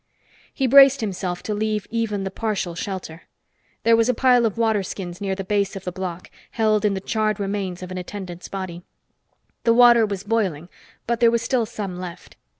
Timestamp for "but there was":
11.05-11.43